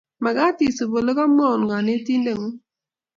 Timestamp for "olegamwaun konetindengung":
0.99-2.57